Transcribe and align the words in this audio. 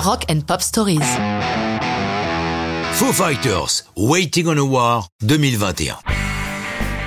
Rock 0.00 0.24
and 0.30 0.40
Pop 0.46 0.62
Stories. 0.62 1.00
Foo 2.94 3.12
Fighters, 3.12 3.84
Waiting 3.98 4.46
on 4.46 4.56
a 4.56 4.62
War 4.62 5.08
2021. 5.20 5.98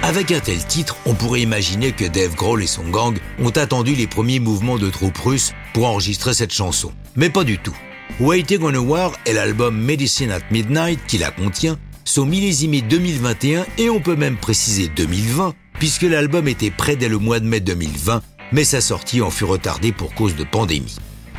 Avec 0.04 0.32
un 0.32 0.40
tel 0.40 0.64
titre, 0.64 0.96
on 1.08 1.16
pourrait 1.16 1.42
imaginer 1.42 1.92
que 1.92 2.06
Dave 2.06 2.36
Grohl 2.36 2.62
et 2.62 2.68
son 2.68 2.88
gang 2.90 3.18
ont 3.40 3.50
attendu 3.50 3.96
les 3.96 4.06
premiers 4.06 4.40
mouvements 4.40 4.78
de 4.78 4.92
troupes 4.92 5.18
russes 5.18 5.54
pour 5.74 5.88
enregistrer 5.88 6.36
cette 6.36 6.54
chanson. 6.54 6.92
Mais 7.16 7.32
pas 7.32 7.44
du 7.44 7.58
tout. 7.58 7.76
Waiting 8.20 8.62
on 8.62 8.76
a 8.76 8.80
War 8.80 9.14
et 9.26 9.34
l'album 9.34 9.76
Medicine 9.76 10.30
at 10.30 10.42
Midnight 10.52 11.00
qui 11.08 11.18
la 11.18 11.32
contient 11.32 11.80
sont 12.06 12.28
millésimés 12.28 12.84
2021 12.84 13.66
et 13.80 13.90
on 13.90 14.02
peut 14.02 14.16
même 14.16 14.38
préciser 14.38 14.88
2020 14.90 15.56
puisque 15.80 16.04
l'album 16.04 16.48
était 16.48 16.70
prêt 16.70 16.96
dès 16.96 17.10
le 17.10 17.18
mois 17.18 17.40
de 17.40 17.46
mai 17.48 17.60
2020 17.60 18.22
mais 18.52 18.64
sa 18.64 18.82
sortie 18.82 19.22
en 19.24 19.32
fut 19.32 19.46
retardée 19.46 19.94
pour 19.94 20.14
cause 20.14 20.36
de 20.36 20.44
pandémie. 20.44 20.96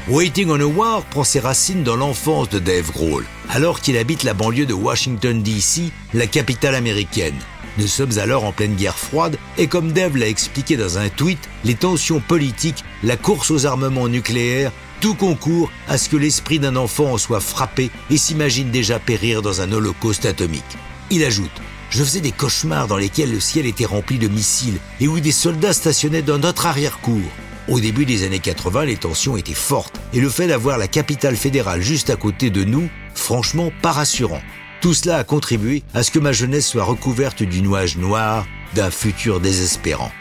Waiting 0.06 0.50
on 0.50 0.60
a 0.60 0.64
War 0.64 1.02
prend 1.06 1.24
ses 1.24 1.40
racines 1.40 1.82
dans 1.82 1.96
l'enfance 1.96 2.50
de 2.50 2.58
Dave 2.58 2.92
Grohl, 2.92 3.24
alors 3.48 3.80
qu'il 3.80 3.96
habite 3.96 4.22
la 4.22 4.34
banlieue 4.34 4.66
de 4.66 4.74
Washington 4.74 5.42
DC, 5.42 5.90
la 6.12 6.26
capitale 6.26 6.74
américaine. 6.74 7.38
Nous 7.78 7.86
sommes 7.86 8.18
alors 8.18 8.44
en 8.44 8.52
pleine 8.52 8.74
guerre 8.74 8.98
froide 8.98 9.38
et 9.56 9.66
comme 9.66 9.92
Dave 9.92 10.18
l'a 10.18 10.28
expliqué 10.28 10.76
dans 10.76 10.98
un 10.98 11.08
tweet, 11.08 11.38
les 11.64 11.74
tensions 11.74 12.20
politiques, 12.20 12.84
la 13.02 13.16
course 13.16 13.50
aux 13.50 13.64
armements 13.64 14.08
nucléaires, 14.08 14.72
tout 15.00 15.14
concourt 15.14 15.70
à 15.88 15.96
ce 15.96 16.10
que 16.10 16.18
l'esprit 16.18 16.58
d'un 16.58 16.76
enfant 16.76 17.12
en 17.12 17.16
soit 17.16 17.40
frappé 17.40 17.90
et 18.10 18.18
s'imagine 18.18 18.70
déjà 18.70 18.98
périr 18.98 19.40
dans 19.40 19.62
un 19.62 19.72
holocauste 19.72 20.26
atomique. 20.26 20.62
Il 21.10 21.24
ajoute 21.24 21.62
Je 21.88 22.04
faisais 22.04 22.20
des 22.20 22.30
cauchemars 22.30 22.88
dans 22.88 22.98
lesquels 22.98 23.32
le 23.32 23.40
ciel 23.40 23.64
était 23.64 23.86
rempli 23.86 24.18
de 24.18 24.28
missiles 24.28 24.80
et 25.00 25.08
où 25.08 25.18
des 25.18 25.32
soldats 25.32 25.72
stationnaient 25.72 26.20
dans 26.20 26.38
notre 26.38 26.66
arrière-cour. 26.66 27.22
Au 27.66 27.80
début 27.80 28.04
des 28.04 28.24
années 28.24 28.40
80, 28.40 28.84
les 28.84 28.96
tensions 28.96 29.38
étaient 29.38 29.54
fortes 29.54 29.98
et 30.12 30.20
le 30.20 30.28
fait 30.28 30.46
d'avoir 30.46 30.76
la 30.76 30.86
capitale 30.86 31.34
fédérale 31.34 31.80
juste 31.80 32.10
à 32.10 32.16
côté 32.16 32.50
de 32.50 32.62
nous, 32.62 32.90
franchement 33.14 33.72
pas 33.80 33.92
rassurant. 33.92 34.42
Tout 34.82 34.92
cela 34.92 35.16
a 35.16 35.24
contribué 35.24 35.82
à 35.94 36.02
ce 36.02 36.10
que 36.10 36.18
ma 36.18 36.32
jeunesse 36.32 36.68
soit 36.68 36.84
recouverte 36.84 37.42
du 37.42 37.62
nuage 37.62 37.96
noir 37.96 38.46
d'un 38.74 38.90
futur 38.90 39.40
désespérant. 39.40 40.12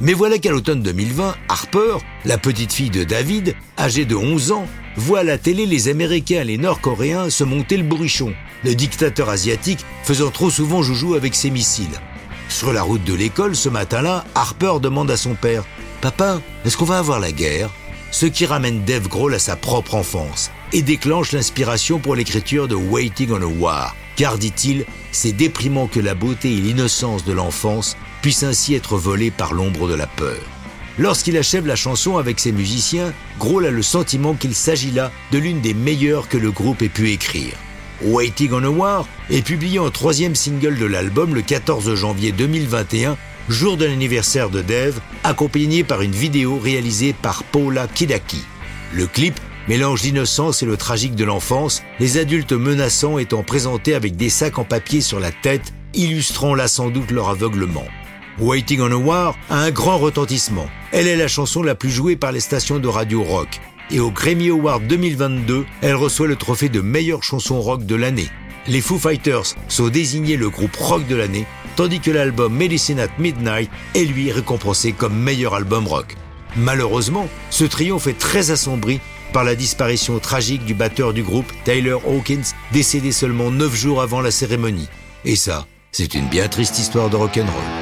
Mais 0.00 0.12
voilà 0.12 0.38
qu'à 0.38 0.50
l'automne 0.50 0.82
2020, 0.82 1.36
Harper, 1.48 1.98
la 2.24 2.36
petite 2.36 2.72
fille 2.72 2.90
de 2.90 3.04
David, 3.04 3.54
âgée 3.78 4.04
de 4.04 4.16
11 4.16 4.50
ans, 4.50 4.66
voit 4.96 5.20
à 5.20 5.24
la 5.24 5.38
télé 5.38 5.66
les 5.66 5.86
Américains 5.86 6.40
et 6.40 6.44
les 6.44 6.58
Nord-Coréens 6.58 7.30
se 7.30 7.44
monter 7.44 7.76
le 7.76 7.84
bourrichon, 7.84 8.32
le 8.64 8.74
dictateur 8.74 9.28
asiatique 9.28 9.84
faisant 10.02 10.30
trop 10.30 10.50
souvent 10.50 10.82
joujou 10.82 11.14
avec 11.14 11.36
ses 11.36 11.50
missiles. 11.50 11.86
Sur 12.48 12.72
la 12.72 12.82
route 12.82 13.04
de 13.04 13.14
l'école, 13.14 13.54
ce 13.54 13.68
matin-là, 13.68 14.24
Harper 14.34 14.74
demande 14.80 15.10
à 15.12 15.16
son 15.16 15.34
père 15.34 15.64
Papa, 16.00 16.40
est-ce 16.64 16.76
qu'on 16.76 16.84
va 16.84 16.98
avoir 16.98 17.18
la 17.18 17.32
guerre? 17.32 17.70
Ce 18.12 18.26
qui 18.26 18.46
ramène 18.46 18.84
Dave 18.84 19.08
Grohl 19.08 19.34
à 19.34 19.40
sa 19.40 19.56
propre 19.56 19.96
enfance 19.96 20.52
et 20.72 20.82
déclenche 20.82 21.32
l'inspiration 21.32 21.98
pour 21.98 22.14
l'écriture 22.14 22.68
de 22.68 22.76
Waiting 22.76 23.30
on 23.32 23.42
a 23.42 23.46
War. 23.46 23.96
Car, 24.14 24.38
dit-il, 24.38 24.84
c'est 25.10 25.32
déprimant 25.32 25.88
que 25.88 25.98
la 25.98 26.14
beauté 26.14 26.52
et 26.52 26.60
l'innocence 26.60 27.24
de 27.24 27.32
l'enfance 27.32 27.96
puissent 28.22 28.44
ainsi 28.44 28.74
être 28.74 28.96
volées 28.96 29.32
par 29.32 29.54
l'ombre 29.54 29.88
de 29.88 29.94
la 29.94 30.06
peur. 30.06 30.40
Lorsqu'il 30.98 31.36
achève 31.36 31.66
la 31.66 31.76
chanson 31.76 32.16
avec 32.16 32.38
ses 32.38 32.52
musiciens, 32.52 33.12
Grohl 33.40 33.66
a 33.66 33.70
le 33.70 33.82
sentiment 33.82 34.34
qu'il 34.34 34.54
s'agit 34.54 34.92
là 34.92 35.10
de 35.32 35.38
l'une 35.38 35.60
des 35.60 35.74
meilleures 35.74 36.28
que 36.28 36.38
le 36.38 36.52
groupe 36.52 36.82
ait 36.82 36.88
pu 36.88 37.10
écrire. 37.10 37.54
Waiting 38.02 38.52
on 38.52 38.62
a 38.62 38.68
War 38.68 39.08
est 39.30 39.42
publié 39.42 39.80
en 39.80 39.90
troisième 39.90 40.36
single 40.36 40.78
de 40.78 40.86
l'album 40.86 41.34
le 41.34 41.42
14 41.42 41.92
janvier 41.96 42.30
2021 42.30 43.16
jour 43.48 43.76
de 43.76 43.84
l'anniversaire 43.84 44.50
de 44.50 44.62
Dave, 44.62 45.00
accompagné 45.24 45.84
par 45.84 46.02
une 46.02 46.12
vidéo 46.12 46.58
réalisée 46.58 47.12
par 47.12 47.44
Paula 47.44 47.86
Kidaki. 47.86 48.42
Le 48.92 49.06
clip 49.06 49.38
mélange 49.68 50.02
l'innocence 50.02 50.62
et 50.62 50.66
le 50.66 50.76
tragique 50.76 51.14
de 51.14 51.24
l'enfance, 51.24 51.82
les 52.00 52.18
adultes 52.18 52.52
menaçants 52.52 53.18
étant 53.18 53.42
présentés 53.42 53.94
avec 53.94 54.16
des 54.16 54.30
sacs 54.30 54.58
en 54.58 54.64
papier 54.64 55.00
sur 55.00 55.20
la 55.20 55.30
tête, 55.30 55.72
illustrant 55.94 56.54
là 56.54 56.68
sans 56.68 56.90
doute 56.90 57.10
leur 57.10 57.28
aveuglement. 57.28 57.86
Waiting 58.38 58.80
on 58.80 58.92
a 58.92 58.94
War 58.94 59.36
a 59.50 59.58
un 59.58 59.70
grand 59.70 59.98
retentissement. 59.98 60.68
Elle 60.92 61.08
est 61.08 61.16
la 61.16 61.28
chanson 61.28 61.62
la 61.62 61.74
plus 61.74 61.90
jouée 61.90 62.16
par 62.16 62.32
les 62.32 62.40
stations 62.40 62.78
de 62.78 62.88
radio 62.88 63.22
rock. 63.22 63.60
Et 63.90 64.00
au 64.00 64.10
Grammy 64.10 64.50
Award 64.50 64.86
2022, 64.86 65.66
elle 65.82 65.96
reçoit 65.96 66.28
le 66.28 66.36
trophée 66.36 66.68
de 66.68 66.80
meilleure 66.80 67.22
chanson 67.22 67.60
rock 67.60 67.84
de 67.84 67.94
l'année. 67.94 68.28
Les 68.68 68.82
Foo 68.82 68.98
Fighters 68.98 69.54
sont 69.68 69.88
désignés 69.88 70.36
le 70.36 70.50
groupe 70.50 70.76
rock 70.76 71.06
de 71.06 71.16
l'année 71.16 71.46
tandis 71.74 72.00
que 72.00 72.10
l'album 72.10 72.54
Medicine 72.54 73.00
at 73.00 73.08
Midnight 73.18 73.70
est 73.94 74.04
lui 74.04 74.30
récompensé 74.30 74.92
comme 74.92 75.18
meilleur 75.18 75.54
album 75.54 75.86
rock. 75.86 76.16
Malheureusement, 76.56 77.28
ce 77.48 77.64
triomphe 77.64 78.08
est 78.08 78.18
très 78.18 78.50
assombri 78.50 79.00
par 79.32 79.44
la 79.44 79.54
disparition 79.54 80.18
tragique 80.18 80.64
du 80.66 80.74
batteur 80.74 81.14
du 81.14 81.22
groupe, 81.22 81.50
Taylor 81.64 82.02
Hawkins, 82.06 82.52
décédé 82.72 83.10
seulement 83.12 83.50
9 83.50 83.74
jours 83.74 84.02
avant 84.02 84.20
la 84.20 84.30
cérémonie. 84.30 84.88
Et 85.24 85.36
ça, 85.36 85.66
c'est 85.92 86.14
une 86.14 86.28
bien 86.28 86.48
triste 86.48 86.78
histoire 86.78 87.08
de 87.08 87.16
rock'n'roll. 87.16 87.77